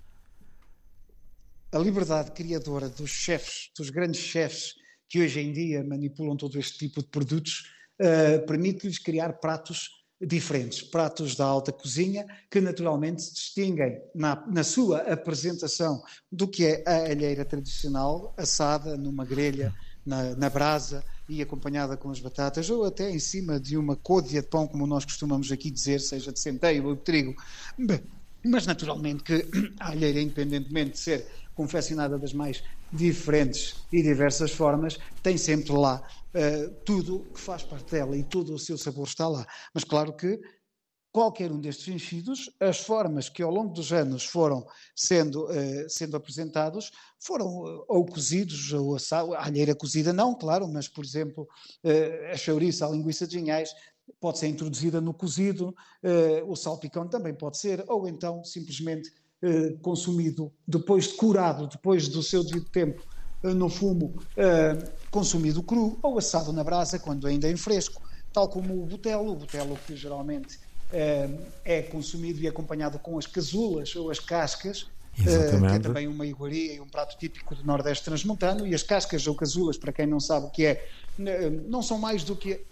A 1.71 1.77
liberdade 1.77 2.31
criadora 2.31 2.89
dos 2.89 3.11
chefes, 3.11 3.69
dos 3.77 3.89
grandes 3.89 4.21
chefes 4.21 4.73
que 5.07 5.21
hoje 5.21 5.39
em 5.39 5.51
dia 5.53 5.83
manipulam 5.83 6.35
todo 6.35 6.57
este 6.57 6.77
tipo 6.77 7.01
de 7.01 7.09
produtos, 7.09 7.75
uh, 8.01 8.45
permite-lhes 8.45 8.99
criar 8.99 9.33
pratos 9.33 9.89
diferentes, 10.21 10.81
pratos 10.81 11.35
da 11.35 11.45
alta 11.45 11.71
cozinha, 11.71 12.25
que 12.49 12.61
naturalmente 12.61 13.21
se 13.21 13.33
distinguem 13.33 13.99
na, 14.13 14.43
na, 14.47 14.63
sua 14.63 14.99
apresentação 14.99 16.01
do 16.31 16.47
que 16.47 16.65
é 16.65 16.83
a 16.87 17.11
alheira 17.11 17.43
tradicional, 17.43 18.33
assada 18.37 18.95
numa 18.95 19.25
grelha, 19.25 19.73
na, 20.05 20.35
na 20.35 20.49
brasa 20.49 21.03
e 21.27 21.41
acompanhada 21.41 21.97
com 21.97 22.09
as 22.11 22.19
batatas, 22.19 22.69
ou 22.69 22.85
até 22.85 23.09
em 23.09 23.19
cima 23.19 23.59
de 23.59 23.77
uma 23.77 23.95
côdea 23.95 24.41
de 24.41 24.47
pão, 24.47 24.67
como 24.67 24.87
nós 24.87 25.03
costumamos 25.03 25.51
aqui 25.51 25.69
dizer, 25.71 25.99
seja 25.99 26.31
de 26.31 26.39
centeio 26.39 26.85
ou 26.85 26.95
de 26.95 27.01
trigo. 27.01 27.35
Mas 28.43 28.65
naturalmente 28.65 29.23
que 29.23 29.45
a 29.79 29.89
alheira, 29.89 30.21
independentemente 30.21 30.91
de 30.91 30.99
ser 30.99 31.27
confeccionada 31.55 32.19
das 32.19 32.33
mais 32.33 32.62
diferentes 32.91 33.88
e 33.91 34.03
diversas 34.03 34.51
formas, 34.51 34.97
tem 35.24 35.38
sempre 35.38 35.71
lá 35.71 36.01
uh, 36.35 36.75
tudo 36.85 37.31
que 37.33 37.39
faz 37.39 37.63
parte 37.63 37.91
dela 37.91 38.15
e 38.15 38.24
todo 38.24 38.53
o 38.53 38.59
seu 38.59 38.77
sabor 38.77 39.07
está 39.07 39.27
lá. 39.27 39.47
Mas 39.74 39.83
claro 39.83 40.15
que 40.15 40.39
qualquer 41.15 41.50
um 41.50 41.62
destes 41.62 41.88
enchidos, 41.88 42.51
as 42.59 42.79
formas 42.79 43.29
que 43.29 43.41
ao 43.41 43.50
longo 43.50 43.74
dos 43.74 43.93
anos 43.93 44.25
foram 44.25 44.67
sendo, 44.93 45.45
uh, 45.45 45.89
sendo 45.89 46.17
apresentados, 46.17 46.91
foram 47.21 47.47
uh, 47.47 47.85
ou 47.88 48.05
cozidos, 48.05 48.74
ou 48.74 48.97
assado, 48.97 49.33
a 49.33 49.45
alheira 49.45 49.74
cozida 49.74 50.12
não, 50.12 50.35
claro, 50.35 50.67
mas 50.67 50.89
por 50.89 51.05
exemplo, 51.05 51.47
uh, 51.85 52.33
a 52.33 52.35
chouriça, 52.35 52.85
a 52.85 52.89
linguiça 52.89 53.25
de 53.25 53.39
ginhais, 53.39 53.74
pode 54.19 54.39
ser 54.39 54.47
introduzida 54.47 55.01
no 55.01 55.15
cozido, 55.15 55.74
o 56.45 56.55
salpicão 56.55 57.07
também 57.07 57.33
pode 57.33 57.57
ser, 57.57 57.83
ou 57.88 58.07
então 58.07 58.43
simplesmente 58.43 59.12
consumido 59.81 60.51
depois 60.67 61.07
de 61.07 61.13
curado, 61.15 61.67
depois 61.67 62.07
do 62.07 62.23
seu 62.23 62.43
devido 62.43 62.65
tempo 62.69 63.03
no 63.43 63.69
fumo, 63.69 64.23
consumido 65.11 65.61
cru 65.63 65.99
ou 66.01 66.17
assado 66.17 66.51
na 66.51 66.63
brasa 66.63 66.99
quando 66.99 67.27
ainda 67.27 67.49
em 67.49 67.55
fresco, 67.55 68.01
tal 68.33 68.49
como 68.49 68.81
o 68.81 68.85
botelo, 68.85 69.31
o 69.31 69.35
botelo 69.35 69.77
que 69.77 69.95
geralmente 69.95 70.57
é 71.63 71.81
consumido 71.83 72.39
e 72.41 72.47
acompanhado 72.47 72.99
com 72.99 73.17
as 73.17 73.27
casulas 73.27 73.95
ou 73.95 74.09
as 74.09 74.19
cascas, 74.19 74.87
Exatamente. 75.17 75.69
que 75.69 75.75
é 75.75 75.79
também 75.79 76.07
uma 76.07 76.25
iguaria 76.25 76.73
e 76.73 76.81
um 76.81 76.87
prato 76.87 77.17
típico 77.17 77.55
do 77.55 77.63
Nordeste 77.63 78.03
transmontano, 78.03 78.67
e 78.67 78.75
as 78.75 78.83
cascas 78.83 79.25
ou 79.27 79.35
casulas, 79.35 79.77
para 79.77 79.93
quem 79.93 80.05
não 80.05 80.19
sabe 80.19 80.47
o 80.47 80.51
que 80.51 80.65
é, 80.65 80.85
não 81.69 81.81
são 81.81 81.97
mais 81.97 82.23
do 82.23 82.35
que 82.35 82.65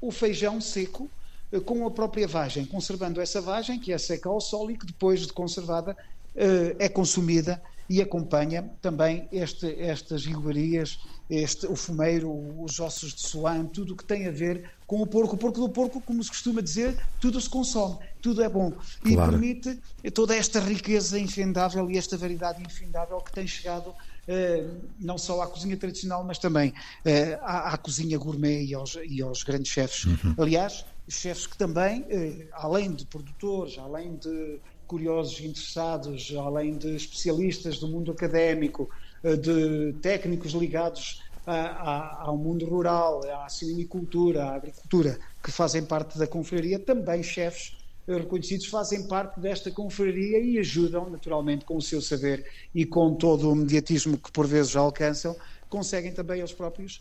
o 0.00 0.10
feijão 0.10 0.60
seco 0.60 1.04
eh, 1.04 1.21
com 1.60 1.86
a 1.86 1.90
própria 1.90 2.26
vagem, 2.26 2.64
conservando 2.64 3.20
essa 3.20 3.40
vagem, 3.40 3.78
que 3.78 3.92
é 3.92 3.98
seca 3.98 4.28
ao 4.28 4.40
sol 4.40 4.70
e 4.70 4.78
que 4.78 4.86
depois 4.86 5.20
de 5.26 5.32
conservada 5.32 5.96
eh, 6.34 6.76
é 6.78 6.88
consumida 6.88 7.62
e 7.88 8.00
acompanha 8.00 8.70
também 8.80 9.28
este, 9.30 9.66
estas 9.78 10.24
iguarias, 10.24 10.98
este, 11.28 11.66
o 11.66 11.76
fumeiro, 11.76 12.32
os 12.62 12.80
ossos 12.80 13.12
de 13.12 13.20
suã, 13.20 13.66
tudo 13.66 13.92
o 13.92 13.96
que 13.96 14.04
tem 14.04 14.26
a 14.26 14.30
ver 14.30 14.70
com 14.86 15.02
o 15.02 15.06
porco. 15.06 15.34
O 15.34 15.38
porco 15.38 15.60
do 15.60 15.68
porco, 15.68 16.00
como 16.00 16.22
se 16.22 16.30
costuma 16.30 16.62
dizer, 16.62 16.98
tudo 17.20 17.38
se 17.38 17.50
consome, 17.50 17.98
tudo 18.22 18.42
é 18.42 18.48
bom. 18.48 18.72
E 19.04 19.14
claro. 19.14 19.32
permite 19.32 19.78
toda 20.14 20.34
esta 20.34 20.58
riqueza 20.58 21.18
infindável 21.18 21.90
e 21.90 21.98
esta 21.98 22.16
variedade 22.16 22.62
infindável 22.62 23.18
que 23.18 23.32
tem 23.32 23.46
chegado 23.46 23.94
eh, 24.26 24.64
não 24.98 25.18
só 25.18 25.42
à 25.42 25.46
cozinha 25.46 25.76
tradicional, 25.76 26.24
mas 26.24 26.38
também 26.38 26.72
eh, 27.04 27.38
à, 27.42 27.74
à, 27.74 27.76
cozinha 27.76 28.16
gourmet 28.16 28.64
e 28.64 28.74
aos, 28.74 28.96
e 29.04 29.20
aos 29.20 29.42
grandes 29.42 29.70
chefes. 29.70 30.04
Uhum. 30.04 30.34
Aliás, 30.38 30.84
chefes 31.08 31.46
que 31.46 31.56
também, 31.56 32.06
eh, 32.10 32.48
além 32.52 32.94
de 32.94 33.06
produtores, 33.06 33.78
além 33.78 34.16
de 34.16 34.60
curiosos 34.86 35.40
interessados, 35.40 36.32
além 36.36 36.76
de 36.78 36.94
especialistas 36.94 37.78
do 37.78 37.88
mundo 37.88 38.12
académico, 38.12 38.88
eh, 39.24 39.36
de 39.36 39.94
técnicos 40.00 40.52
ligados 40.52 41.18
a, 41.46 41.54
a, 41.54 42.22
ao 42.26 42.36
mundo 42.38 42.66
rural, 42.66 43.20
à 43.44 43.48
silvicultura, 43.48 44.44
à 44.44 44.54
agricultura, 44.56 45.18
que 45.42 45.50
fazem 45.50 45.84
parte 45.84 46.18
da 46.18 46.26
confraria, 46.26 46.78
também 46.78 47.22
chefes 47.22 47.72
eh, 48.08 48.16
reconhecidos 48.16 48.66
fazem 48.66 49.06
parte 49.06 49.40
desta 49.40 49.70
confraria 49.70 50.38
e 50.38 50.58
ajudam, 50.58 51.10
naturalmente, 51.10 51.64
com 51.64 51.76
o 51.76 51.82
seu 51.82 52.00
saber 52.00 52.44
e 52.74 52.84
com 52.86 53.16
todo 53.16 53.50
o 53.50 53.54
mediatismo 53.54 54.18
que 54.18 54.30
por 54.32 54.46
vezes 54.46 54.76
alcançam, 54.76 55.36
conseguem 55.68 56.12
também 56.12 56.38
eles 56.38 56.52
próprios 56.52 57.00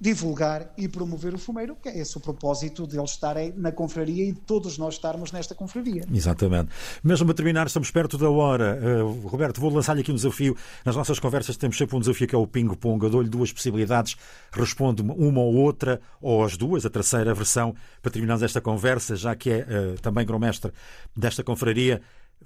divulgar 0.00 0.72
e 0.78 0.88
promover 0.88 1.34
o 1.34 1.38
fumeiro, 1.38 1.76
que 1.76 1.88
é 1.88 1.98
esse 1.98 2.16
o 2.16 2.20
propósito 2.20 2.86
de 2.86 2.98
eles 2.98 3.10
estarem 3.10 3.52
na 3.54 3.70
confraria 3.70 4.24
e 4.24 4.32
de 4.32 4.40
todos 4.40 4.78
nós 4.78 4.94
estarmos 4.94 5.30
nesta 5.30 5.54
confraria. 5.54 6.02
Exatamente. 6.10 6.70
Mesmo 7.04 7.30
a 7.30 7.34
terminar, 7.34 7.66
estamos 7.66 7.90
perto 7.90 8.16
da 8.16 8.30
hora. 8.30 8.80
Uh, 8.80 9.28
Roberto, 9.28 9.60
vou 9.60 9.70
lançar-lhe 9.70 10.00
aqui 10.00 10.10
um 10.10 10.14
desafio. 10.14 10.56
Nas 10.84 10.96
nossas 10.96 11.18
conversas 11.18 11.56
temos 11.58 11.76
sempre 11.76 11.96
um 11.96 12.00
desafio 12.00 12.26
que 12.26 12.34
é 12.34 12.38
o 12.38 12.46
ping-pong. 12.46 13.04
Eu 13.04 13.10
dou-lhe 13.10 13.28
duas 13.28 13.52
possibilidades, 13.52 14.16
responde-me 14.50 15.10
uma 15.10 15.40
ou 15.40 15.54
outra, 15.54 16.00
ou 16.20 16.42
as 16.42 16.56
duas, 16.56 16.86
a 16.86 16.90
terceira 16.90 17.34
versão, 17.34 17.74
para 18.00 18.10
terminarmos 18.10 18.42
esta 18.42 18.60
conversa, 18.60 19.14
já 19.16 19.36
que 19.36 19.50
é 19.50 19.58
uh, 19.60 20.00
também 20.00 20.24
grão-mestre 20.24 20.72
desta 21.14 21.44
confraria. 21.44 22.00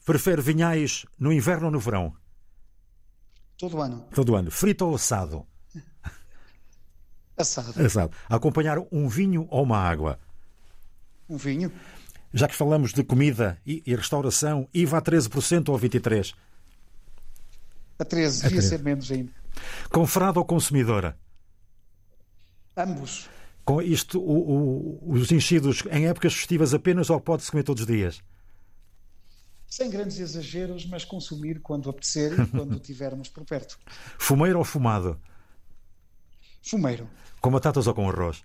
Prefere 0.05 0.43
vinhais 0.43 1.07
no 1.17 1.33
inverno 1.33 1.67
ou 1.67 1.71
no 1.71 1.79
verão? 1.79 2.13
Todo 3.57 3.81
ano. 3.81 4.05
Todo 4.13 4.35
ano. 4.35 4.51
Frito 4.51 4.85
ou 4.85 4.97
assado? 4.97 5.47
Assado. 7.37 7.85
Assado. 7.85 8.13
acompanhar 8.29 8.79
um 8.93 9.09
vinho 9.09 9.47
ou 9.51 9.63
uma 9.63 9.79
água? 9.79 10.19
Um 11.29 11.37
vinho. 11.37 11.73
Já 12.33 12.49
que 12.49 12.55
falamos 12.55 12.93
de 12.93 13.03
comida 13.03 13.59
e, 13.65 13.83
e 13.87 13.95
restauração, 13.95 14.69
IVA 14.75 14.99
a 14.99 15.03
13% 15.03 15.69
ou 15.69 15.79
23%? 15.79 16.35
A 17.99 18.05
13%, 18.05 18.43
devia 18.43 18.63
ser 18.63 18.83
menos 18.83 19.11
ainda. 19.11 19.33
Confrado 19.91 20.39
ou 20.39 20.45
consumidora? 20.45 21.17
Ambos. 22.77 23.29
Com 23.65 23.81
isto, 23.81 24.21
o, 24.21 25.01
o, 25.03 25.13
os 25.13 25.31
enchidos 25.31 25.85
em 25.91 26.07
épocas 26.07 26.35
festivas 26.35 26.75
apenas 26.75 27.09
ou 27.09 27.21
pode-se 27.21 27.51
comer 27.51 27.63
todos 27.63 27.83
os 27.83 27.87
dias? 27.87 28.21
Sem 29.67 29.89
grandes 29.89 30.19
exageros, 30.19 30.87
mas 30.87 31.05
consumir 31.05 31.61
quando 31.61 31.89
apetecer 31.89 32.39
e 32.39 32.47
quando 32.49 32.79
tivermos 32.81 33.29
por 33.29 33.45
perto. 33.45 33.79
Fumeiro 34.19 34.59
ou 34.59 34.65
fumado? 34.65 35.19
Fumeiro. 36.65 37.09
Com 37.41 37.51
batatas 37.51 37.87
ou 37.87 37.95
com 37.95 38.09
arroz? 38.09 38.43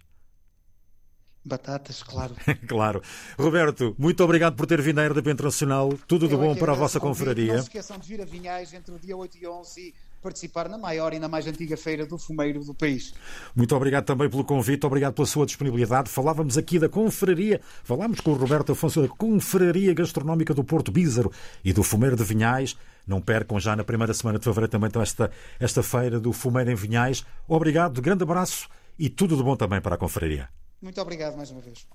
Batatas, 1.43 2.03
claro. 2.03 2.35
claro. 2.67 3.01
Roberto, 3.38 3.95
muito 3.97 4.23
obrigado 4.23 4.55
por 4.55 4.67
ter 4.67 4.81
vindo 4.81 4.99
à 4.99 5.07
RDP 5.07 5.31
Internacional. 5.31 5.93
Tudo 6.05 6.27
de 6.27 6.35
bom 6.35 6.53
para 6.55 6.73
a 6.73 6.75
vossa 6.75 6.99
confraria. 6.99 7.53
Não 7.53 7.61
se 7.61 7.69
esqueçam 7.69 7.97
de 7.97 8.07
vir 8.07 8.21
a 8.21 8.25
Vinhais 8.25 8.73
entre 8.73 8.93
o 8.93 8.99
dia 8.99 9.15
8 9.15 9.38
e 9.38 9.47
11 9.47 9.81
e 9.81 9.93
participar 10.21 10.69
na 10.69 10.77
maior 10.77 11.13
e 11.13 11.19
na 11.19 11.27
mais 11.27 11.47
antiga 11.47 11.75
feira 11.77 12.05
do 12.05 12.17
fumeiro 12.17 12.63
do 12.63 12.73
país. 12.73 13.13
Muito 13.55 13.75
obrigado 13.75 14.05
também 14.05 14.29
pelo 14.29 14.43
convite, 14.43 14.85
obrigado 14.85 15.13
pela 15.13 15.27
sua 15.27 15.45
disponibilidade. 15.45 16.09
Falávamos 16.09 16.57
aqui 16.57 16.77
da 16.79 16.89
confraria, 16.89 17.61
falámos 17.83 18.19
com 18.19 18.31
o 18.31 18.35
Roberto 18.35 18.71
Afonso 18.71 19.01
da 19.01 19.07
confraria 19.07 19.93
gastronómica 19.93 20.53
do 20.53 20.63
Porto 20.63 20.91
Bízaro 20.91 21.31
e 21.63 21.73
do 21.73 21.83
fumeiro 21.83 22.15
de 22.15 22.23
Vinhais. 22.23 22.75
Não 23.07 23.21
percam 23.21 23.59
já 23.59 23.75
na 23.75 23.83
primeira 23.83 24.13
semana 24.13 24.38
de 24.38 24.43
fevereiro 24.43 24.71
também 24.71 24.89
esta, 25.01 25.31
esta 25.59 25.81
feira 25.81 26.19
do 26.19 26.31
fumeiro 26.31 26.71
em 26.71 26.75
Vinhais. 26.75 27.25
Obrigado, 27.47 28.01
grande 28.01 28.23
abraço 28.23 28.67
e 28.97 29.09
tudo 29.09 29.35
de 29.35 29.43
bom 29.43 29.55
também 29.55 29.81
para 29.81 29.95
a 29.95 29.97
confraria. 29.97 30.49
Muito 30.81 30.99
obrigado 31.01 31.35
mais 31.35 31.49
uma 31.51 31.61
vez. 31.61 31.85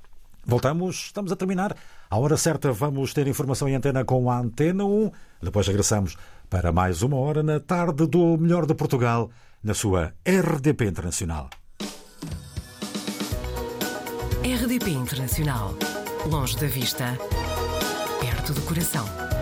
Voltamos, 0.47 1.07
estamos 1.07 1.33
a 1.33 1.37
terminar. 1.37 1.77
À 2.11 2.19
hora 2.19 2.37
certa 2.37 2.73
vamos 2.73 3.13
ter 3.13 3.27
informação 3.27 3.69
em 3.69 3.75
antena 3.75 4.05
com 4.05 4.31
a 4.31 4.39
Antena 4.39 4.85
1. 4.85 5.11
Depois 5.43 5.67
regressamos 5.67 6.17
para 6.51 6.73
mais 6.73 7.03
uma 7.03 7.17
hora 7.17 7.43
na 7.43 7.59
tarde 7.59 8.07
do 8.07 8.37
melhor 8.37 8.67
de 8.67 8.75
Portugal, 8.75 9.31
na 9.63 9.75
sua 9.75 10.13
RDP 10.27 10.87
Internacional. 10.87 11.49
RDP 14.45 14.91
Internacional. 14.91 15.75
Longe 16.27 16.57
da 16.57 16.67
vista, 16.67 17.19
perto 18.21 18.53
do 18.53 18.61
coração. 18.63 19.34